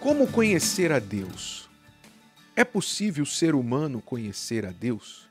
Como 0.00 0.32
conhecer 0.32 0.92
a 0.92 0.98
Deus? 0.98 1.68
É 2.56 2.64
possível 2.64 3.22
o 3.22 3.26
ser 3.26 3.54
humano 3.54 4.00
conhecer 4.00 4.64
a 4.64 4.70
Deus? 4.70 5.28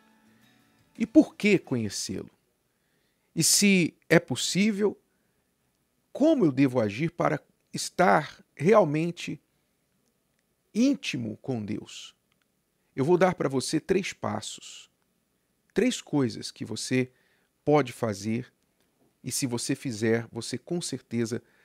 E 0.95 1.07
por 1.07 1.35
que 1.35 1.57
conhecê-lo? 1.57 2.29
E 3.35 3.43
se 3.43 3.95
é 4.08 4.19
possível, 4.19 4.95
como 6.13 6.45
eu 6.45 6.51
devo 6.51 6.79
agir 6.79 7.09
para 7.09 7.42
estar 7.74 8.45
realmente 8.55 9.41
íntimo 10.72 11.36
com 11.38 11.66
Deus? 11.66 12.16
Eu 12.96 13.04
vou 13.04 13.18
dar 13.18 13.34
para 13.34 13.50
você 13.50 13.80
três 13.80 14.14
passos, 14.14 14.88
três 15.74 16.00
coisas 16.00 16.52
que 16.52 16.64
você 16.64 17.12
pode 17.66 17.92
fazer 17.92 18.54
e 19.24 19.32
se 19.32 19.48
você 19.48 19.74
fizer, 19.74 20.28
você 20.32 20.60
com 20.60 20.80
certeza 20.80 21.38
vai 21.38 21.59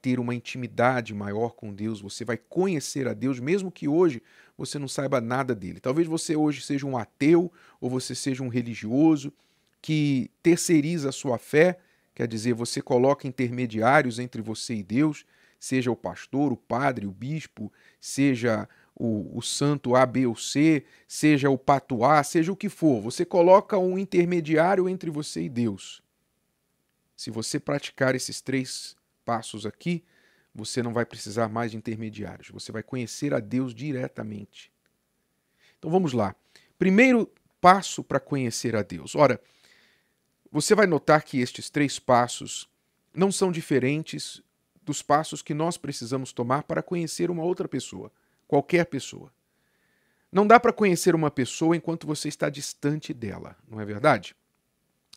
ter 0.00 0.18
uma 0.18 0.34
intimidade 0.34 1.14
maior 1.14 1.50
com 1.50 1.72
Deus, 1.72 2.00
você 2.00 2.24
vai 2.24 2.36
conhecer 2.36 3.08
a 3.08 3.14
Deus, 3.14 3.38
mesmo 3.38 3.70
que 3.70 3.88
hoje 3.88 4.22
você 4.56 4.78
não 4.78 4.88
saiba 4.88 5.20
nada 5.20 5.54
dele. 5.54 5.80
Talvez 5.80 6.06
você 6.06 6.36
hoje 6.36 6.62
seja 6.62 6.86
um 6.86 6.96
ateu 6.96 7.50
ou 7.80 7.88
você 7.88 8.14
seja 8.14 8.42
um 8.42 8.48
religioso 8.48 9.32
que 9.80 10.30
terceiriza 10.42 11.08
a 11.08 11.12
sua 11.12 11.38
fé, 11.38 11.78
quer 12.14 12.28
dizer, 12.28 12.54
você 12.54 12.80
coloca 12.80 13.26
intermediários 13.26 14.18
entre 14.18 14.40
você 14.40 14.74
e 14.74 14.82
Deus, 14.82 15.24
seja 15.58 15.90
o 15.90 15.96
pastor, 15.96 16.52
o 16.52 16.56
padre, 16.56 17.06
o 17.06 17.12
bispo, 17.12 17.72
seja 18.00 18.68
o, 18.94 19.36
o 19.36 19.42
santo 19.42 19.96
A, 19.96 20.04
B 20.04 20.26
ou 20.26 20.36
C, 20.36 20.84
seja 21.08 21.50
o 21.50 21.58
patuá, 21.58 22.22
seja 22.22 22.52
o 22.52 22.56
que 22.56 22.68
for. 22.68 23.00
Você 23.00 23.24
coloca 23.24 23.78
um 23.78 23.98
intermediário 23.98 24.88
entre 24.88 25.10
você 25.10 25.42
e 25.42 25.48
Deus. 25.48 26.02
Se 27.16 27.30
você 27.30 27.58
praticar 27.58 28.14
esses 28.14 28.40
três 28.40 28.96
passos 29.24 29.64
aqui, 29.64 30.04
você 30.54 30.82
não 30.82 30.92
vai 30.92 31.06
precisar 31.06 31.48
mais 31.48 31.70
de 31.70 31.76
intermediários. 31.76 32.50
Você 32.50 32.70
vai 32.70 32.82
conhecer 32.82 33.32
a 33.32 33.40
Deus 33.40 33.74
diretamente. 33.74 34.70
Então 35.78 35.90
vamos 35.90 36.12
lá. 36.12 36.34
Primeiro 36.78 37.30
passo 37.60 38.04
para 38.04 38.20
conhecer 38.20 38.76
a 38.76 38.82
Deus. 38.82 39.14
Ora, 39.14 39.40
você 40.50 40.74
vai 40.74 40.86
notar 40.86 41.22
que 41.22 41.40
estes 41.40 41.70
três 41.70 41.98
passos 41.98 42.68
não 43.14 43.32
são 43.32 43.50
diferentes 43.50 44.42
dos 44.82 45.00
passos 45.00 45.42
que 45.42 45.54
nós 45.54 45.78
precisamos 45.78 46.32
tomar 46.32 46.64
para 46.64 46.82
conhecer 46.82 47.30
uma 47.30 47.42
outra 47.42 47.68
pessoa, 47.68 48.12
qualquer 48.46 48.86
pessoa. 48.86 49.32
Não 50.30 50.46
dá 50.46 50.58
para 50.58 50.72
conhecer 50.72 51.14
uma 51.14 51.30
pessoa 51.30 51.76
enquanto 51.76 52.06
você 52.06 52.28
está 52.28 52.50
distante 52.50 53.14
dela, 53.14 53.56
não 53.68 53.80
é 53.80 53.84
verdade? 53.84 54.34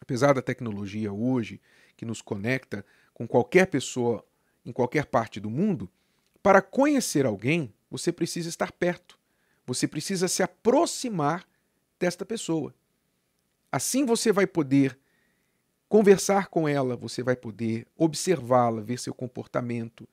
Apesar 0.02 0.34
da 0.34 0.42
tecnologia 0.42 1.12
hoje 1.12 1.60
que 1.96 2.06
nos 2.06 2.22
conecta 2.22 2.86
com 3.16 3.26
qualquer 3.26 3.66
pessoa 3.66 4.24
em 4.64 4.72
qualquer 4.72 5.06
parte 5.06 5.40
do 5.40 5.50
mundo, 5.50 5.90
para 6.44 6.62
conhecer 6.62 7.26
alguém, 7.26 7.74
você 7.90 8.12
precisa 8.12 8.50
estar 8.50 8.72
perto. 8.72 9.18
Você 9.66 9.88
precisa 9.88 10.28
se 10.28 10.44
aproximar 10.44 11.48
desta 12.00 12.26
pessoa. 12.26 12.74
Assim 13.72 14.06
você 14.06 14.32
vai 14.32 14.46
poder 14.46 14.98
conversar 15.88 16.48
com 16.48 16.68
ela, 16.68 16.96
você 16.96 17.24
vai 17.24 17.36
poder 17.36 17.88
observá-la, 17.96 18.82
ver 18.82 19.00
seu 19.00 19.14
comportamento. 19.14 20.08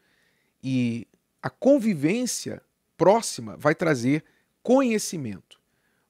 E 0.63 1.09
a 1.43 1.51
convivência 1.51 2.63
próxima 2.97 3.57
vai 3.57 3.75
trazer 3.75 4.25
conhecimento. 4.63 5.61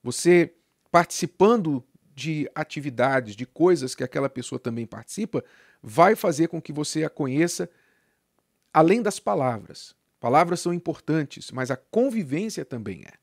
Você 0.02 0.52
participando 0.90 1.82
de 2.14 2.48
atividades, 2.54 3.34
de 3.34 3.46
coisas 3.46 3.94
que 3.94 4.04
aquela 4.04 4.28
pessoa 4.28 4.58
também 4.58 4.86
participa, 4.86 5.42
vai 5.82 6.14
fazer 6.14 6.48
com 6.48 6.60
que 6.60 6.72
você 6.72 7.04
a 7.04 7.10
conheça 7.10 7.68
além 8.72 9.02
das 9.02 9.18
palavras. 9.18 9.94
Palavras 10.20 10.60
são 10.60 10.72
importantes, 10.72 11.50
mas 11.50 11.70
a 11.70 11.76
convivência 11.76 12.64
também 12.64 13.02
é. 13.04 13.14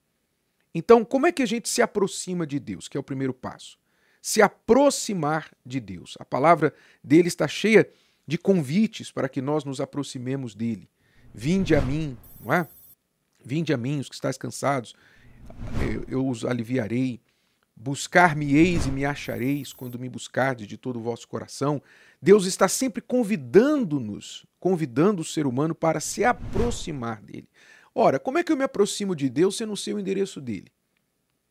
Então, 0.75 1.03
como 1.03 1.25
é 1.25 1.31
que 1.31 1.41
a 1.41 1.45
gente 1.45 1.69
se 1.69 1.81
aproxima 1.81 2.45
de 2.45 2.59
Deus, 2.59 2.88
que 2.88 2.97
é 2.97 2.99
o 2.99 3.03
primeiro 3.03 3.33
passo? 3.33 3.77
Se 4.21 4.41
aproximar 4.41 5.49
de 5.66 5.79
Deus. 5.79 6.17
A 6.19 6.25
palavra 6.25 6.73
dele 7.03 7.29
está 7.29 7.47
cheia 7.47 7.89
de 8.28 8.38
convites 8.38 9.11
para 9.11 9.29
que 9.29 9.41
nós 9.41 9.63
nos 9.63 9.81
aproximemos 9.81 10.53
dele. 10.53 10.89
Vinde 11.34 11.73
a 11.73 11.81
mim, 11.81 12.17
não 12.39 12.53
é? 12.53 12.67
Vinde 13.44 13.73
a 13.73 13.78
mim, 13.78 14.00
os 14.00 14.09
que 14.09 14.16
estáis 14.16 14.38
cansados, 14.38 14.94
eu, 15.81 16.05
eu 16.07 16.28
os 16.28 16.45
aliviarei. 16.45 17.22
Buscar-me-eis 17.81 18.88
e 18.88 18.91
me 18.91 19.06
achareis 19.06 19.72
quando 19.72 19.97
me 19.97 20.09
buscardes 20.09 20.67
de 20.67 20.78
todo 20.78 21.00
o 21.00 21.01
vosso 21.01 21.25
coração. 21.29 21.81
Deus 22.22 22.45
está 22.45 22.67
sempre 22.67 23.01
convidando-nos, 23.01 24.45
convidando 24.59 25.22
o 25.22 25.25
ser 25.25 25.47
humano 25.47 25.73
para 25.73 26.01
se 26.01 26.25
aproximar 26.25 27.22
dele. 27.22 27.47
Ora, 27.95 28.19
como 28.19 28.38
é 28.38 28.44
que 28.44 28.51
eu 28.51 28.57
me 28.57 28.66
aproximo 28.66 29.16
de 29.16 29.29
Deus 29.29 29.56
se 29.56 29.63
eu 29.63 29.67
não 29.67 29.78
sei 29.78 29.94
o 29.94 30.00
endereço 30.00 30.41
dele? 30.41 30.69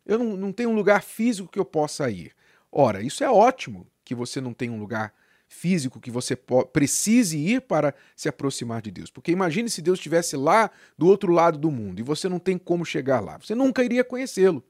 Eu 0.04 0.18
não, 0.18 0.36
não 0.36 0.52
tenho 0.52 0.68
um 0.68 0.74
lugar 0.74 1.02
físico 1.02 1.48
que 1.48 1.58
eu 1.58 1.64
possa 1.64 2.10
ir. 2.10 2.32
Ora, 2.70 3.02
isso 3.02 3.24
é 3.24 3.30
ótimo 3.30 3.86
que 4.04 4.14
você 4.14 4.38
não 4.38 4.52
tenha 4.52 4.72
um 4.72 4.78
lugar 4.78 5.14
físico 5.48 5.98
que 5.98 6.10
você 6.10 6.36
precise 6.72 7.38
ir 7.38 7.62
para 7.62 7.94
se 8.14 8.28
aproximar 8.28 8.82
de 8.82 8.90
Deus. 8.90 9.10
Porque 9.10 9.32
imagine 9.32 9.70
se 9.70 9.80
Deus 9.80 9.98
estivesse 9.98 10.36
lá 10.36 10.70
do 10.96 11.06
outro 11.06 11.32
lado 11.32 11.58
do 11.58 11.70
mundo 11.70 12.00
e 12.00 12.02
você 12.02 12.28
não 12.28 12.38
tem 12.38 12.58
como 12.58 12.84
chegar 12.84 13.20
lá. 13.20 13.38
Você 13.38 13.54
nunca 13.54 13.82
iria 13.82 14.04
conhecê-lo. 14.04 14.62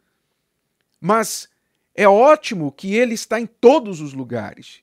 Mas 1.00 1.48
é 1.94 2.08
ótimo 2.08 2.72
que 2.72 2.94
ele 2.94 3.14
está 3.14 3.40
em 3.40 3.46
todos 3.46 4.00
os 4.00 4.12
lugares. 4.12 4.80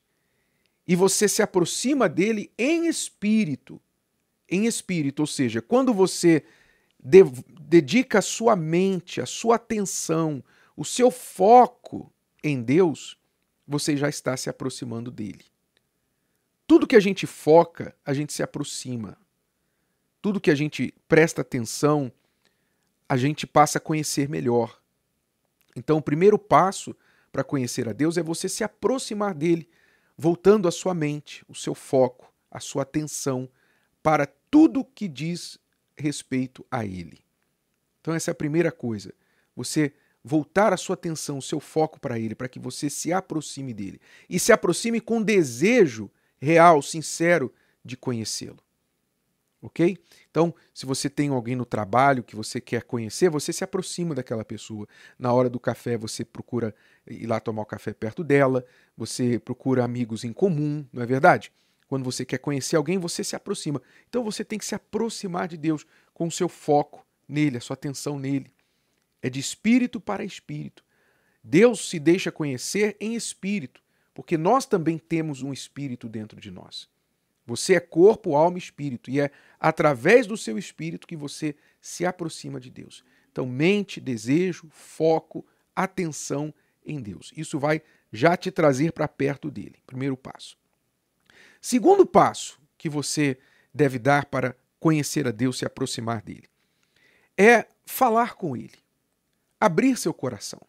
E 0.86 0.94
você 0.94 1.28
se 1.28 1.42
aproxima 1.42 2.08
dele 2.08 2.52
em 2.58 2.86
espírito. 2.86 3.80
Em 4.48 4.66
espírito, 4.66 5.20
ou 5.20 5.26
seja, 5.26 5.60
quando 5.60 5.92
você 5.92 6.44
de 7.02 7.22
dedica 7.60 8.20
a 8.20 8.22
sua 8.22 8.54
mente, 8.54 9.20
a 9.20 9.26
sua 9.26 9.56
atenção, 9.56 10.42
o 10.76 10.84
seu 10.84 11.10
foco 11.10 12.12
em 12.42 12.62
Deus, 12.62 13.18
você 13.66 13.96
já 13.96 14.08
está 14.08 14.36
se 14.36 14.48
aproximando 14.48 15.10
dele. 15.10 15.44
Tudo 16.66 16.86
que 16.86 16.96
a 16.96 17.00
gente 17.00 17.26
foca, 17.26 17.96
a 18.04 18.12
gente 18.12 18.32
se 18.32 18.42
aproxima. 18.42 19.18
Tudo 20.22 20.40
que 20.40 20.50
a 20.50 20.54
gente 20.54 20.94
presta 21.08 21.42
atenção, 21.42 22.12
a 23.08 23.16
gente 23.16 23.46
passa 23.46 23.78
a 23.78 23.80
conhecer 23.80 24.28
melhor. 24.28 24.80
Então, 25.76 25.98
o 25.98 26.02
primeiro 26.02 26.38
passo 26.38 26.96
para 27.30 27.44
conhecer 27.44 27.86
a 27.88 27.92
Deus 27.92 28.16
é 28.16 28.22
você 28.22 28.48
se 28.48 28.64
aproximar 28.64 29.34
dele, 29.34 29.68
voltando 30.16 30.66
a 30.66 30.72
sua 30.72 30.94
mente, 30.94 31.44
o 31.46 31.54
seu 31.54 31.74
foco, 31.74 32.32
a 32.50 32.58
sua 32.58 32.82
atenção 32.82 33.48
para 34.02 34.26
tudo 34.50 34.84
que 34.84 35.06
diz 35.06 35.58
respeito 35.94 36.64
a 36.70 36.84
ele. 36.86 37.20
Então, 38.00 38.14
essa 38.14 38.30
é 38.30 38.32
a 38.32 38.34
primeira 38.34 38.72
coisa. 38.72 39.12
Você 39.54 39.92
voltar 40.24 40.72
a 40.72 40.76
sua 40.76 40.94
atenção, 40.94 41.38
o 41.38 41.42
seu 41.42 41.60
foco 41.60 42.00
para 42.00 42.18
ele, 42.18 42.34
para 42.34 42.48
que 42.48 42.58
você 42.58 42.88
se 42.88 43.12
aproxime 43.12 43.74
dele. 43.74 44.00
E 44.30 44.38
se 44.38 44.52
aproxime 44.52 45.00
com 45.00 45.22
desejo 45.22 46.10
real, 46.40 46.80
sincero 46.80 47.52
de 47.84 47.96
conhecê-lo 47.96 48.65
ok? 49.60 49.98
Então, 50.30 50.54
se 50.72 50.86
você 50.86 51.08
tem 51.08 51.28
alguém 51.30 51.56
no 51.56 51.64
trabalho 51.64 52.22
que 52.22 52.36
você 52.36 52.60
quer 52.60 52.82
conhecer, 52.82 53.30
você 53.30 53.52
se 53.52 53.64
aproxima 53.64 54.14
daquela 54.14 54.44
pessoa. 54.44 54.86
Na 55.18 55.32
hora 55.32 55.48
do 55.48 55.58
café, 55.58 55.96
você 55.96 56.24
procura 56.24 56.74
ir 57.06 57.26
lá 57.26 57.40
tomar 57.40 57.62
o 57.62 57.66
café 57.66 57.92
perto 57.92 58.22
dela, 58.22 58.64
você 58.96 59.38
procura 59.38 59.84
amigos 59.84 60.24
em 60.24 60.32
comum, 60.32 60.86
não 60.92 61.02
é 61.02 61.06
verdade? 61.06 61.52
Quando 61.88 62.04
você 62.04 62.24
quer 62.24 62.38
conhecer 62.38 62.76
alguém, 62.76 62.98
você 62.98 63.22
se 63.22 63.36
aproxima. 63.36 63.80
Então 64.08 64.24
você 64.24 64.44
tem 64.44 64.58
que 64.58 64.66
se 64.66 64.74
aproximar 64.74 65.48
de 65.48 65.56
Deus 65.56 65.86
com 66.12 66.26
o 66.26 66.32
seu 66.32 66.48
foco 66.48 67.06
nele, 67.28 67.58
a 67.58 67.60
sua 67.60 67.74
atenção 67.74 68.18
nele. 68.18 68.52
É 69.22 69.30
de 69.30 69.38
espírito 69.38 70.00
para 70.00 70.24
espírito. 70.24 70.84
Deus 71.42 71.88
se 71.88 72.00
deixa 72.00 72.32
conhecer 72.32 72.96
em 72.98 73.14
espírito, 73.14 73.80
porque 74.12 74.36
nós 74.36 74.66
também 74.66 74.98
temos 74.98 75.42
um 75.42 75.52
espírito 75.52 76.08
dentro 76.08 76.40
de 76.40 76.50
nós. 76.50 76.88
Você 77.46 77.74
é 77.74 77.80
corpo, 77.80 78.34
alma 78.34 78.58
e 78.58 78.60
espírito, 78.60 79.10
e 79.10 79.20
é 79.20 79.30
através 79.60 80.26
do 80.26 80.36
seu 80.36 80.58
espírito 80.58 81.06
que 81.06 81.16
você 81.16 81.54
se 81.80 82.04
aproxima 82.04 82.58
de 82.58 82.70
Deus. 82.70 83.04
Então, 83.30 83.46
mente, 83.46 84.00
desejo, 84.00 84.68
foco, 84.70 85.46
atenção 85.74 86.52
em 86.84 87.00
Deus. 87.00 87.32
Isso 87.36 87.58
vai 87.58 87.82
já 88.12 88.36
te 88.36 88.50
trazer 88.50 88.92
para 88.92 89.06
perto 89.06 89.50
dele. 89.50 89.76
Primeiro 89.86 90.16
passo. 90.16 90.58
Segundo 91.60 92.04
passo 92.04 92.58
que 92.76 92.88
você 92.88 93.38
deve 93.72 93.98
dar 93.98 94.26
para 94.26 94.56
conhecer 94.80 95.26
a 95.26 95.30
Deus, 95.30 95.58
se 95.58 95.64
aproximar 95.64 96.22
dele, 96.22 96.48
é 97.36 97.66
falar 97.84 98.34
com 98.34 98.56
ele, 98.56 98.78
abrir 99.60 99.96
seu 99.96 100.14
coração. 100.14 100.60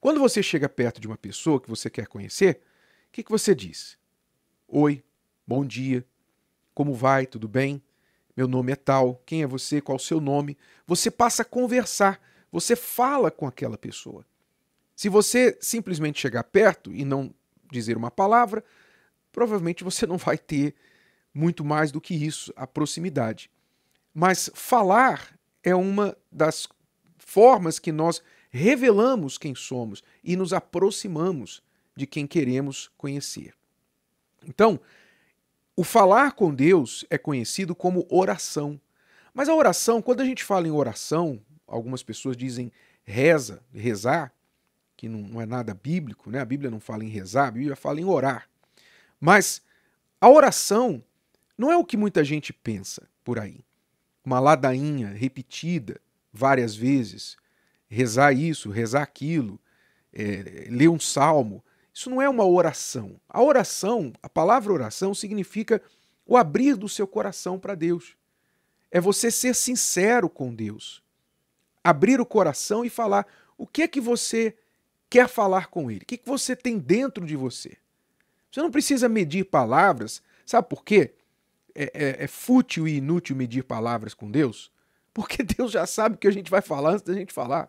Quando 0.00 0.18
você 0.18 0.42
chega 0.42 0.68
perto 0.68 1.00
de 1.00 1.06
uma 1.06 1.16
pessoa 1.16 1.60
que 1.60 1.68
você 1.68 1.90
quer 1.90 2.06
conhecer, 2.06 2.60
o 3.08 3.12
que, 3.12 3.22
que 3.22 3.30
você 3.30 3.54
diz? 3.54 3.98
Oi, 4.66 5.04
Bom 5.50 5.66
dia. 5.66 6.06
Como 6.72 6.94
vai? 6.94 7.26
Tudo 7.26 7.48
bem? 7.48 7.82
Meu 8.36 8.46
nome 8.46 8.70
é 8.70 8.76
tal. 8.76 9.20
Quem 9.26 9.42
é 9.42 9.48
você? 9.48 9.80
Qual 9.80 9.96
o 9.96 10.00
seu 10.00 10.20
nome? 10.20 10.56
Você 10.86 11.10
passa 11.10 11.42
a 11.42 11.44
conversar. 11.44 12.20
Você 12.52 12.76
fala 12.76 13.32
com 13.32 13.48
aquela 13.48 13.76
pessoa. 13.76 14.24
Se 14.94 15.08
você 15.08 15.58
simplesmente 15.60 16.20
chegar 16.20 16.44
perto 16.44 16.94
e 16.94 17.04
não 17.04 17.34
dizer 17.68 17.96
uma 17.96 18.12
palavra, 18.12 18.62
provavelmente 19.32 19.82
você 19.82 20.06
não 20.06 20.16
vai 20.16 20.38
ter 20.38 20.72
muito 21.34 21.64
mais 21.64 21.90
do 21.90 22.00
que 22.00 22.14
isso, 22.14 22.52
a 22.54 22.64
proximidade. 22.64 23.50
Mas 24.14 24.48
falar 24.54 25.36
é 25.64 25.74
uma 25.74 26.16
das 26.30 26.68
formas 27.18 27.80
que 27.80 27.90
nós 27.90 28.22
revelamos 28.50 29.36
quem 29.36 29.56
somos 29.56 30.00
e 30.22 30.36
nos 30.36 30.52
aproximamos 30.52 31.60
de 31.96 32.06
quem 32.06 32.24
queremos 32.24 32.88
conhecer. 32.96 33.52
Então, 34.46 34.78
o 35.80 35.82
falar 35.82 36.32
com 36.32 36.54
Deus 36.54 37.06
é 37.08 37.16
conhecido 37.16 37.74
como 37.74 38.06
oração. 38.10 38.78
Mas 39.32 39.48
a 39.48 39.54
oração, 39.54 40.02
quando 40.02 40.20
a 40.20 40.26
gente 40.26 40.44
fala 40.44 40.68
em 40.68 40.70
oração, 40.70 41.40
algumas 41.66 42.02
pessoas 42.02 42.36
dizem 42.36 42.70
reza, 43.02 43.62
rezar, 43.72 44.30
que 44.94 45.08
não, 45.08 45.40
é 45.40 45.46
nada 45.46 45.72
bíblico, 45.72 46.30
né? 46.30 46.38
A 46.38 46.44
Bíblia 46.44 46.70
não 46.70 46.80
fala 46.80 47.02
em 47.02 47.08
rezar, 47.08 47.46
a 47.46 47.50
Bíblia 47.52 47.74
fala 47.74 47.98
em 47.98 48.04
orar. 48.04 48.46
Mas 49.18 49.62
a 50.20 50.28
oração 50.28 51.02
não 51.56 51.72
é 51.72 51.78
o 51.78 51.84
que 51.86 51.96
muita 51.96 52.22
gente 52.22 52.52
pensa 52.52 53.08
por 53.24 53.38
aí. 53.38 53.64
Uma 54.22 54.38
ladainha 54.38 55.08
repetida 55.08 55.98
várias 56.30 56.76
vezes, 56.76 57.38
rezar 57.88 58.34
isso, 58.34 58.68
rezar 58.68 59.00
aquilo, 59.00 59.58
é, 60.12 60.66
ler 60.68 60.88
um 60.88 61.00
salmo. 61.00 61.64
Isso 61.92 62.08
não 62.08 62.22
é 62.22 62.28
uma 62.28 62.44
oração. 62.44 63.20
A 63.28 63.42
oração, 63.42 64.12
a 64.22 64.28
palavra 64.28 64.72
oração, 64.72 65.14
significa 65.14 65.82
o 66.26 66.36
abrir 66.36 66.76
do 66.76 66.88
seu 66.88 67.06
coração 67.06 67.58
para 67.58 67.74
Deus. 67.74 68.16
É 68.90 69.00
você 69.00 69.30
ser 69.30 69.54
sincero 69.54 70.28
com 70.28 70.54
Deus. 70.54 71.02
Abrir 71.82 72.20
o 72.20 72.26
coração 72.26 72.84
e 72.84 72.90
falar 72.90 73.26
o 73.56 73.66
que 73.66 73.82
é 73.82 73.88
que 73.88 74.00
você 74.00 74.56
quer 75.08 75.28
falar 75.28 75.66
com 75.66 75.90
Ele, 75.90 76.02
o 76.02 76.06
que, 76.06 76.14
é 76.14 76.18
que 76.18 76.28
você 76.28 76.54
tem 76.54 76.78
dentro 76.78 77.26
de 77.26 77.34
você. 77.34 77.76
Você 78.50 78.62
não 78.62 78.70
precisa 78.70 79.08
medir 79.08 79.44
palavras, 79.44 80.22
sabe 80.46 80.68
por 80.68 80.84
quê? 80.84 81.14
É, 81.74 81.90
é, 81.92 82.24
é 82.24 82.26
fútil 82.26 82.86
e 82.86 82.96
inútil 82.96 83.36
medir 83.36 83.64
palavras 83.64 84.14
com 84.14 84.30
Deus, 84.30 84.70
porque 85.12 85.42
Deus 85.44 85.72
já 85.72 85.86
sabe 85.86 86.14
o 86.14 86.18
que 86.18 86.28
a 86.28 86.32
gente 86.32 86.50
vai 86.50 86.62
falar 86.62 86.92
antes 86.92 87.02
da 87.02 87.12
gente 87.12 87.32
falar. 87.32 87.68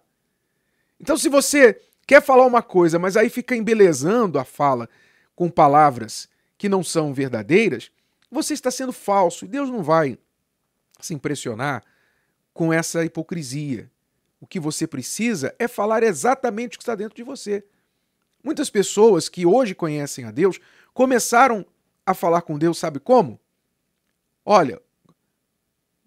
Então, 1.00 1.17
se 1.17 1.29
você 1.29 1.81
quer 2.06 2.21
falar 2.21 2.45
uma 2.45 2.62
coisa, 2.62 3.00
mas 3.00 3.15
aí 3.15 3.30
fica 3.30 3.56
embelezando 3.56 4.39
a 4.39 4.44
fala 4.44 4.89
com 5.36 5.50
palavras 5.50 6.30
que 6.57 6.69
não 6.69 6.83
são 6.83 7.13
verdadeiras, 7.13 7.92
você 8.30 8.53
está 8.53 8.69
sendo 8.69 8.94
falso 8.94 9.45
e 9.45 9.48
Deus 9.48 9.69
não 9.69 9.81
vai 9.81 10.18
se 11.00 11.13
impressionar 11.13 11.83
com 12.53 12.71
essa 12.71 13.03
hipocrisia. 13.03 13.89
O 14.39 14.48
que 14.48 14.59
você 14.59 14.88
precisa 14.88 15.56
é 15.59 15.68
falar 15.68 16.03
exatamente 16.03 16.75
o 16.75 16.80
que 16.80 16.83
está 16.83 16.95
dentro 16.95 17.15
de 17.15 17.24
você. 17.24 17.63
Muitas 18.44 18.69
pessoas 18.69 19.30
que 19.30 19.45
hoje 19.45 19.75
conhecem 19.75 20.25
a 20.25 20.31
Deus 20.31 20.59
começaram 20.94 21.65
a 22.06 22.13
falar 22.13 22.42
com 22.42 22.57
Deus, 22.57 22.77
sabe 22.77 23.00
como? 23.00 23.39
Olha, 24.44 24.81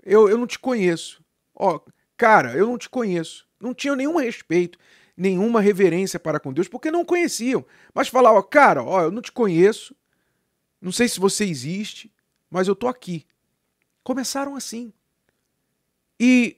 eu, 0.02 0.28
eu 0.28 0.36
não 0.36 0.46
te 0.46 0.58
conheço. 0.58 1.22
Ó, 1.54 1.80
cara, 2.16 2.54
eu 2.54 2.66
não 2.66 2.76
te 2.76 2.88
conheço. 2.88 3.46
Não 3.60 3.72
tinham 3.72 3.96
nenhum 3.96 4.16
respeito, 4.16 4.78
nenhuma 5.16 5.60
reverência 5.60 6.18
para 6.18 6.40
com 6.40 6.52
Deus, 6.52 6.68
porque 6.68 6.90
não 6.90 7.04
conheciam. 7.04 7.64
Mas 7.94 8.08
falavam, 8.08 8.42
cara, 8.42 8.82
ó, 8.82 9.02
eu 9.02 9.10
não 9.10 9.22
te 9.22 9.32
conheço, 9.32 9.94
não 10.80 10.92
sei 10.92 11.08
se 11.08 11.20
você 11.20 11.44
existe, 11.44 12.12
mas 12.50 12.68
eu 12.68 12.74
tô 12.74 12.88
aqui. 12.88 13.26
Começaram 14.02 14.54
assim. 14.54 14.92
E 16.18 16.56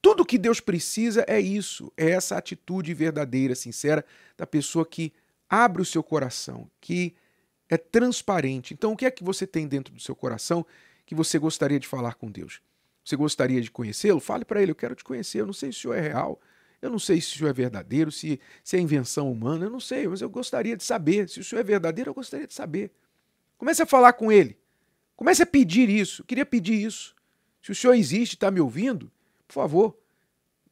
tudo 0.00 0.26
que 0.26 0.36
Deus 0.36 0.60
precisa 0.60 1.24
é 1.28 1.40
isso, 1.40 1.92
é 1.96 2.10
essa 2.10 2.36
atitude 2.36 2.92
verdadeira, 2.92 3.54
sincera 3.54 4.04
da 4.36 4.46
pessoa 4.46 4.84
que 4.84 5.12
abre 5.48 5.80
o 5.80 5.84
seu 5.86 6.02
coração, 6.02 6.70
que 6.80 7.14
é 7.68 7.76
transparente. 7.76 8.74
Então, 8.74 8.92
o 8.92 8.96
que 8.96 9.06
é 9.06 9.10
que 9.10 9.24
você 9.24 9.46
tem 9.46 9.66
dentro 9.66 9.94
do 9.94 10.00
seu 10.00 10.14
coração 10.14 10.66
que 11.06 11.14
você 11.14 11.38
gostaria 11.38 11.78
de 11.80 11.86
falar 11.86 12.14
com 12.14 12.30
Deus? 12.30 12.60
Você 13.04 13.16
gostaria 13.16 13.60
de 13.60 13.70
conhecê-lo? 13.70 14.20
Fale 14.20 14.44
para 14.44 14.60
ele: 14.60 14.72
Eu 14.72 14.76
quero 14.76 14.94
te 14.94 15.04
conhecer. 15.04 15.40
Eu 15.40 15.46
não 15.46 15.52
sei 15.52 15.72
se 15.72 15.78
o 15.78 15.80
senhor 15.82 15.94
é 15.94 16.00
real. 16.00 16.40
Eu 16.82 16.90
não 16.90 16.98
sei 16.98 17.20
se 17.20 17.36
o 17.36 17.38
senhor 17.38 17.50
é 17.50 17.52
verdadeiro, 17.52 18.10
se, 18.10 18.40
se 18.64 18.76
é 18.76 18.80
invenção 18.80 19.30
humana. 19.30 19.66
Eu 19.66 19.70
não 19.70 19.78
sei, 19.78 20.08
mas 20.08 20.20
eu 20.20 20.28
gostaria 20.28 20.76
de 20.76 20.82
saber. 20.82 21.28
Se 21.28 21.38
o 21.38 21.44
senhor 21.44 21.60
é 21.60 21.64
verdadeiro, 21.64 22.10
eu 22.10 22.14
gostaria 22.14 22.46
de 22.46 22.52
saber. 22.52 22.90
Comece 23.56 23.80
a 23.80 23.86
falar 23.86 24.14
com 24.14 24.32
ele. 24.32 24.58
Comece 25.14 25.44
a 25.44 25.46
pedir 25.46 25.88
isso. 25.88 26.22
Eu 26.22 26.26
queria 26.26 26.44
pedir 26.44 26.84
isso. 26.84 27.14
Se 27.62 27.70
o 27.70 27.74
senhor 27.74 27.94
existe, 27.94 28.34
está 28.34 28.50
me 28.50 28.60
ouvindo, 28.60 29.10
por 29.46 29.54
favor, 29.54 29.96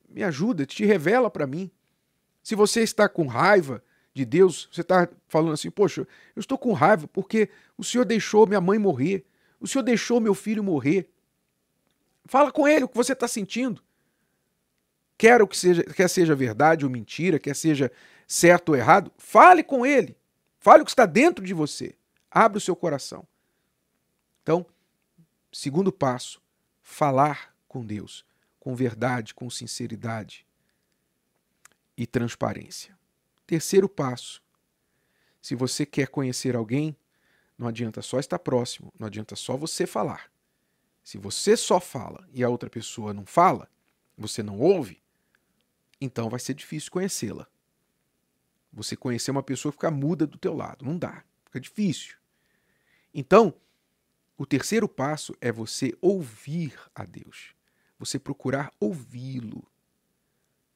me 0.08 0.24
ajuda, 0.24 0.66
te 0.66 0.84
revela 0.84 1.30
para 1.30 1.46
mim. 1.46 1.70
Se 2.42 2.56
você 2.56 2.82
está 2.82 3.08
com 3.08 3.28
raiva 3.28 3.80
de 4.12 4.24
Deus, 4.24 4.68
você 4.72 4.80
está 4.80 5.08
falando 5.28 5.52
assim, 5.52 5.70
poxa, 5.70 6.00
eu 6.34 6.40
estou 6.40 6.58
com 6.58 6.72
raiva 6.72 7.06
porque 7.06 7.48
o 7.78 7.84
Senhor 7.84 8.04
deixou 8.04 8.46
minha 8.46 8.60
mãe 8.60 8.76
morrer, 8.76 9.24
o 9.60 9.68
Senhor 9.68 9.84
deixou 9.84 10.20
meu 10.20 10.34
filho 10.34 10.64
morrer. 10.64 11.08
Fala 12.24 12.50
com 12.50 12.66
ele 12.66 12.84
o 12.84 12.88
que 12.88 12.96
você 12.96 13.12
está 13.12 13.28
sentindo. 13.28 13.80
Quer 15.20 15.46
que 15.46 15.54
seja, 15.54 15.84
quer 15.84 16.08
seja 16.08 16.34
verdade 16.34 16.86
ou 16.86 16.90
mentira, 16.90 17.38
quer 17.38 17.54
seja 17.54 17.92
certo 18.26 18.70
ou 18.70 18.76
errado, 18.76 19.12
fale 19.18 19.62
com 19.62 19.84
ele. 19.84 20.16
Fale 20.58 20.80
o 20.80 20.84
que 20.86 20.90
está 20.90 21.04
dentro 21.04 21.44
de 21.44 21.52
você. 21.52 21.94
Abre 22.30 22.56
o 22.56 22.60
seu 22.60 22.74
coração. 22.74 23.28
Então, 24.42 24.64
segundo 25.52 25.92
passo, 25.92 26.40
falar 26.80 27.54
com 27.68 27.84
Deus 27.84 28.24
com 28.58 28.74
verdade, 28.74 29.34
com 29.34 29.48
sinceridade 29.50 30.46
e 31.94 32.06
transparência. 32.06 32.96
Terceiro 33.46 33.90
passo: 33.90 34.42
se 35.40 35.54
você 35.54 35.84
quer 35.84 36.08
conhecer 36.08 36.56
alguém, 36.56 36.96
não 37.58 37.66
adianta 37.68 38.00
só 38.00 38.18
estar 38.18 38.38
próximo, 38.38 38.90
não 38.98 39.06
adianta 39.06 39.36
só 39.36 39.54
você 39.54 39.86
falar. 39.86 40.30
Se 41.02 41.18
você 41.18 41.58
só 41.58 41.78
fala 41.78 42.26
e 42.32 42.42
a 42.42 42.48
outra 42.48 42.70
pessoa 42.70 43.12
não 43.12 43.26
fala, 43.26 43.68
você 44.16 44.42
não 44.42 44.58
ouve, 44.58 45.02
então 46.00 46.28
vai 46.30 46.40
ser 46.40 46.54
difícil 46.54 46.90
conhecê-la. 46.90 47.46
Você 48.72 48.96
conhecer 48.96 49.30
uma 49.30 49.42
pessoa 49.42 49.72
ficar 49.72 49.90
muda 49.90 50.26
do 50.26 50.38
teu 50.38 50.54
lado, 50.54 50.84
não 50.84 50.96
dá, 50.96 51.24
fica 51.44 51.60
difícil. 51.60 52.16
Então, 53.12 53.54
o 54.38 54.46
terceiro 54.46 54.88
passo 54.88 55.34
é 55.40 55.50
você 55.50 55.92
ouvir 56.00 56.78
a 56.94 57.04
Deus 57.04 57.54
você 58.00 58.18
procurar 58.18 58.72
ouvi-lo. 58.80 59.62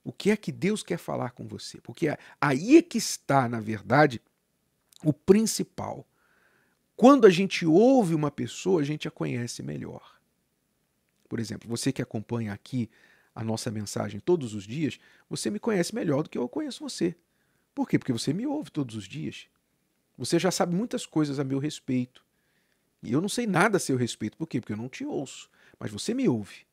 O 0.05 0.13
que 0.13 0.31
é 0.31 0.37
que 0.37 0.53
Deus 0.53 0.83
quer 0.83 0.99
falar 0.99 1.31
com 1.31 1.49
você? 1.49 1.81
Porque 1.81 2.07
aí 2.39 2.77
é 2.77 2.83
que 2.83 2.99
está, 2.99 3.49
na 3.49 3.59
verdade, 3.59 4.21
o 5.03 5.11
principal. 5.11 6.07
Quando 6.95 7.27
a 7.27 7.31
gente 7.31 7.65
ouve 7.65 8.15
uma 8.15 8.31
pessoa, 8.31 8.83
a 8.83 8.85
gente 8.85 9.09
a 9.09 9.11
conhece 9.11 9.63
melhor. 9.63 10.21
Por 11.27 11.41
exemplo, 11.41 11.67
você 11.67 11.91
que 11.91 12.03
acompanha 12.03 12.53
aqui 12.53 12.91
a 13.35 13.43
nossa 13.43 13.71
mensagem 13.71 14.21
todos 14.21 14.55
os 14.55 14.65
dias, 14.65 14.99
você 15.29 15.51
me 15.51 15.59
conhece 15.59 15.95
melhor 15.95 16.23
do 16.23 16.31
que 16.31 16.39
eu 16.39 16.49
conheço 16.49 16.83
você. 16.83 17.17
Por 17.75 17.89
quê? 17.89 17.99
Porque 17.99 18.13
você 18.13 18.33
me 18.33 18.47
ouve 18.47 18.71
todos 18.71 18.95
os 18.95 19.05
dias. 19.05 19.49
Você 20.17 20.39
já 20.39 20.51
sabe 20.51 20.75
muitas 20.75 21.05
coisas 21.05 21.41
a 21.41 21.45
meu 21.45 21.59
respeito. 21.59 22.25
E 23.03 23.13
eu 23.13 23.21
não 23.21 23.29
sei 23.29 23.47
nada 23.47 23.77
a 23.77 23.81
seu 23.81 23.97
respeito. 23.97 24.37
Por 24.37 24.47
quê? 24.47 24.61
Porque 24.61 24.73
eu 24.73 24.77
não 24.77 24.89
te 24.89 25.05
ouço. 25.05 25.51
Mas 25.79 25.91
você 25.91 26.15
me 26.15 26.29
ouve. 26.29 26.65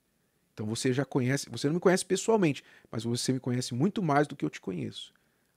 Então 0.53 0.65
você 0.65 0.93
já 0.93 1.03
conhece, 1.03 1.49
você 1.49 1.67
não 1.67 1.75
me 1.75 1.79
conhece 1.79 2.05
pessoalmente, 2.05 2.63
mas 2.91 3.03
você 3.03 3.33
me 3.33 3.39
conhece 3.39 3.73
muito 3.73 4.03
mais 4.03 4.27
do 4.27 4.35
que 4.35 4.45
eu 4.45 4.49
te 4.49 4.61
conheço, 4.61 5.13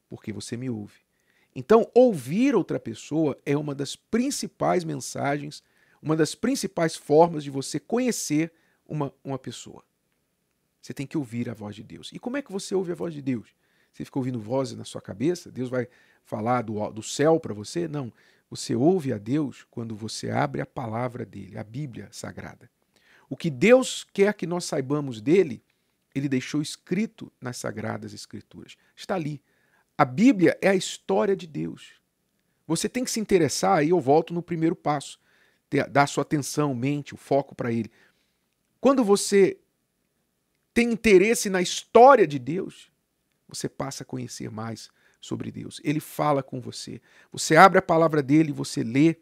porque 0.08 0.32
você 0.32 0.56
me 0.56 0.70
ouve. 0.70 1.04
Então, 1.54 1.88
ouvir 1.94 2.54
outra 2.54 2.80
pessoa 2.80 3.38
é 3.46 3.56
uma 3.56 3.74
das 3.74 3.94
principais 3.94 4.82
mensagens, 4.82 5.62
uma 6.02 6.16
das 6.16 6.34
principais 6.34 6.96
formas 6.96 7.44
de 7.44 7.50
você 7.50 7.78
conhecer 7.78 8.52
uma, 8.86 9.12
uma 9.22 9.38
pessoa. 9.38 9.84
Você 10.84 10.92
tem 10.92 11.06
que 11.06 11.16
ouvir 11.16 11.48
a 11.48 11.54
voz 11.54 11.74
de 11.74 11.82
Deus. 11.82 12.10
E 12.12 12.18
como 12.18 12.36
é 12.36 12.42
que 12.42 12.52
você 12.52 12.74
ouve 12.74 12.92
a 12.92 12.94
voz 12.94 13.14
de 13.14 13.22
Deus? 13.22 13.48
Você 13.90 14.04
fica 14.04 14.18
ouvindo 14.18 14.38
vozes 14.38 14.76
na 14.76 14.84
sua 14.84 15.00
cabeça? 15.00 15.50
Deus 15.50 15.70
vai 15.70 15.88
falar 16.26 16.60
do, 16.60 16.90
do 16.90 17.02
céu 17.02 17.40
para 17.40 17.54
você? 17.54 17.88
Não. 17.88 18.12
Você 18.50 18.74
ouve 18.74 19.10
a 19.10 19.16
Deus 19.16 19.66
quando 19.70 19.96
você 19.96 20.28
abre 20.28 20.60
a 20.60 20.66
palavra 20.66 21.24
dele, 21.24 21.56
a 21.56 21.64
Bíblia 21.64 22.10
Sagrada. 22.12 22.70
O 23.30 23.36
que 23.36 23.48
Deus 23.48 24.06
quer 24.12 24.34
que 24.34 24.46
nós 24.46 24.66
saibamos 24.66 25.22
dele, 25.22 25.62
ele 26.14 26.28
deixou 26.28 26.60
escrito 26.60 27.32
nas 27.40 27.56
Sagradas 27.56 28.12
Escrituras. 28.12 28.76
Está 28.94 29.14
ali. 29.14 29.40
A 29.96 30.04
Bíblia 30.04 30.58
é 30.60 30.68
a 30.68 30.74
história 30.74 31.34
de 31.34 31.46
Deus. 31.46 31.94
Você 32.66 32.90
tem 32.90 33.04
que 33.04 33.10
se 33.10 33.20
interessar, 33.20 33.78
aí 33.78 33.88
eu 33.88 34.00
volto 34.00 34.34
no 34.34 34.42
primeiro 34.42 34.76
passo, 34.76 35.18
dar 35.90 36.06
sua 36.06 36.22
atenção, 36.22 36.74
mente, 36.74 37.14
o 37.14 37.16
foco 37.16 37.54
para 37.54 37.72
ele. 37.72 37.90
Quando 38.82 39.02
você 39.02 39.58
tem 40.74 40.92
interesse 40.92 41.48
na 41.48 41.62
história 41.62 42.26
de 42.26 42.38
Deus, 42.38 42.90
você 43.48 43.68
passa 43.68 44.02
a 44.02 44.06
conhecer 44.06 44.50
mais 44.50 44.90
sobre 45.20 45.50
Deus. 45.52 45.80
Ele 45.84 46.00
fala 46.00 46.42
com 46.42 46.60
você. 46.60 47.00
Você 47.32 47.56
abre 47.56 47.78
a 47.78 47.82
palavra 47.82 48.22
dele, 48.22 48.52
você 48.52 48.82
lê, 48.82 49.16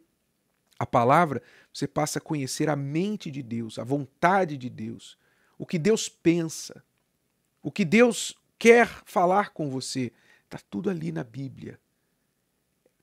a 0.78 0.86
palavra, 0.86 1.40
você 1.72 1.86
passa 1.86 2.18
a 2.18 2.22
conhecer 2.22 2.68
a 2.68 2.74
mente 2.74 3.30
de 3.30 3.40
Deus, 3.42 3.78
a 3.78 3.84
vontade 3.84 4.56
de 4.56 4.68
Deus, 4.68 5.16
o 5.56 5.64
que 5.64 5.78
Deus 5.78 6.08
pensa, 6.08 6.82
o 7.62 7.70
que 7.70 7.84
Deus 7.84 8.34
quer 8.58 8.88
falar 9.04 9.50
com 9.50 9.70
você. 9.70 10.10
Está 10.44 10.58
tudo 10.68 10.90
ali 10.90 11.12
na 11.12 11.22
Bíblia. 11.22 11.78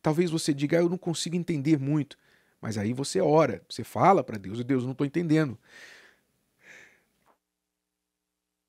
Talvez 0.02 0.30
você 0.30 0.54
diga, 0.54 0.78
ah, 0.78 0.82
eu 0.82 0.90
não 0.90 0.98
consigo 0.98 1.36
entender 1.36 1.80
muito. 1.80 2.18
Mas 2.60 2.78
aí 2.78 2.92
você 2.94 3.22
ora, 3.22 3.64
você 3.70 3.84
fala 3.84 4.24
para 4.24 4.38
Deus, 4.38 4.60
e 4.60 4.64
Deus, 4.64 4.84
não 4.84 4.92
estou 4.92 5.08
entendendo. 5.08 5.58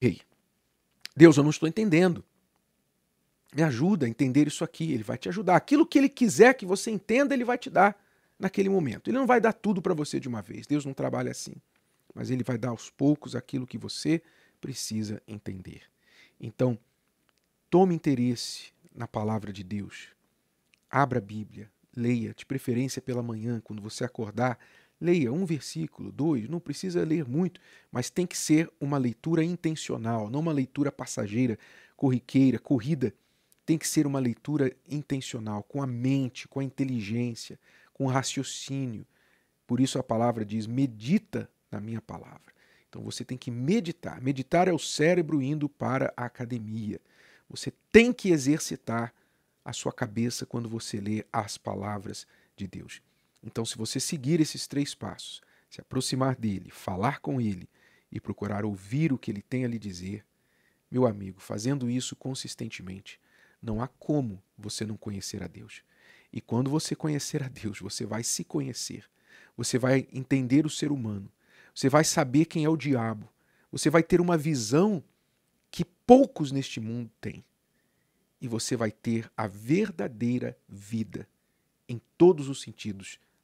Ei, 0.00 0.20
Deus, 1.16 1.36
eu 1.36 1.42
não 1.42 1.50
estou 1.50 1.68
entendendo. 1.68 2.24
Me 3.54 3.62
ajuda 3.62 4.06
a 4.06 4.08
entender 4.08 4.46
isso 4.46 4.64
aqui. 4.64 4.92
Ele 4.92 5.02
vai 5.02 5.18
te 5.18 5.28
ajudar. 5.28 5.56
Aquilo 5.56 5.86
que 5.86 5.98
ele 5.98 6.08
quiser 6.08 6.54
que 6.54 6.64
você 6.64 6.90
entenda, 6.90 7.34
ele 7.34 7.44
vai 7.44 7.58
te 7.58 7.68
dar 7.68 8.00
naquele 8.38 8.68
momento. 8.68 9.10
Ele 9.10 9.18
não 9.18 9.26
vai 9.26 9.40
dar 9.40 9.52
tudo 9.52 9.82
para 9.82 9.92
você 9.92 10.18
de 10.18 10.28
uma 10.28 10.40
vez. 10.40 10.66
Deus 10.66 10.84
não 10.84 10.94
trabalha 10.94 11.30
assim. 11.30 11.54
Mas 12.14 12.30
ele 12.30 12.42
vai 12.42 12.56
dar 12.56 12.70
aos 12.70 12.90
poucos 12.90 13.36
aquilo 13.36 13.66
que 13.66 13.76
você 13.76 14.22
precisa 14.60 15.22
entender. 15.26 15.82
Então, 16.40 16.78
tome 17.68 17.94
interesse 17.94 18.72
na 18.94 19.06
palavra 19.06 19.52
de 19.52 19.62
Deus. 19.62 20.08
Abra 20.90 21.18
a 21.18 21.22
Bíblia, 21.22 21.70
leia, 21.96 22.34
de 22.34 22.46
preferência 22.46 23.00
pela 23.00 23.22
manhã, 23.22 23.60
quando 23.60 23.82
você 23.82 24.04
acordar, 24.04 24.58
leia 25.00 25.32
um 25.32 25.44
versículo, 25.46 26.12
dois, 26.12 26.48
não 26.48 26.60
precisa 26.60 27.04
ler 27.04 27.26
muito, 27.26 27.60
mas 27.90 28.10
tem 28.10 28.26
que 28.26 28.36
ser 28.36 28.70
uma 28.80 28.98
leitura 28.98 29.42
intencional, 29.42 30.28
não 30.28 30.40
uma 30.40 30.52
leitura 30.52 30.92
passageira, 30.92 31.58
corriqueira, 31.96 32.58
corrida. 32.58 33.14
Tem 33.64 33.78
que 33.78 33.86
ser 33.86 34.06
uma 34.06 34.18
leitura 34.18 34.74
intencional, 34.88 35.62
com 35.62 35.82
a 35.82 35.86
mente, 35.86 36.48
com 36.48 36.60
a 36.60 36.64
inteligência, 36.64 37.58
com 37.92 38.04
o 38.04 38.08
raciocínio. 38.08 39.06
Por 39.66 39.80
isso 39.80 39.98
a 39.98 40.02
palavra 40.02 40.44
diz: 40.44 40.66
medita 40.66 41.48
na 41.70 41.80
minha 41.80 42.00
palavra. 42.00 42.52
Então 42.88 43.02
você 43.02 43.24
tem 43.24 43.38
que 43.38 43.50
meditar. 43.50 44.20
Meditar 44.20 44.66
é 44.66 44.72
o 44.72 44.78
cérebro 44.78 45.40
indo 45.40 45.68
para 45.68 46.12
a 46.16 46.24
academia. 46.24 47.00
Você 47.48 47.72
tem 47.92 48.12
que 48.12 48.30
exercitar 48.30 49.14
a 49.64 49.72
sua 49.72 49.92
cabeça 49.92 50.44
quando 50.44 50.68
você 50.68 51.00
lê 51.00 51.24
as 51.32 51.56
palavras 51.56 52.26
de 52.56 52.66
Deus. 52.66 53.00
Então, 53.42 53.64
se 53.64 53.76
você 53.76 53.98
seguir 53.98 54.40
esses 54.40 54.66
três 54.66 54.94
passos, 54.94 55.40
se 55.68 55.80
aproximar 55.80 56.36
dele, 56.36 56.70
falar 56.70 57.20
com 57.20 57.40
ele 57.40 57.68
e 58.10 58.20
procurar 58.20 58.64
ouvir 58.64 59.12
o 59.12 59.18
que 59.18 59.30
ele 59.30 59.40
tem 59.42 59.64
a 59.64 59.68
lhe 59.68 59.78
dizer, 59.78 60.24
meu 60.90 61.06
amigo, 61.06 61.40
fazendo 61.40 61.88
isso 61.88 62.16
consistentemente, 62.16 63.20
não 63.62 63.80
há 63.80 63.86
como 63.86 64.42
você 64.58 64.84
não 64.84 64.96
conhecer 64.96 65.42
a 65.42 65.46
Deus. 65.46 65.82
E 66.32 66.40
quando 66.40 66.70
você 66.70 66.94
conhecer 66.94 67.42
a 67.42 67.48
Deus, 67.48 67.78
você 67.80 68.04
vai 68.04 68.22
se 68.22 68.44
conhecer, 68.44 69.04
você 69.56 69.78
vai 69.78 70.06
entender 70.12 70.66
o 70.66 70.70
ser 70.70 70.90
humano, 70.90 71.30
você 71.74 71.88
vai 71.88 72.04
saber 72.04 72.46
quem 72.46 72.64
é 72.64 72.68
o 72.68 72.76
diabo, 72.76 73.28
você 73.70 73.88
vai 73.88 74.02
ter 74.02 74.20
uma 74.20 74.36
visão 74.36 75.02
que 75.70 75.84
poucos 75.84 76.50
neste 76.50 76.80
mundo 76.80 77.10
têm. 77.20 77.44
E 78.40 78.48
você 78.48 78.74
vai 78.74 78.90
ter 78.90 79.30
a 79.36 79.46
verdadeira 79.46 80.56
vida 80.68 81.28
em 81.88 82.00
todos 82.16 82.48
os 82.48 82.62
sentidos 82.62 83.20